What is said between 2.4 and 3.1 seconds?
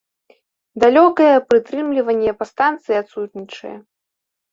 станцыі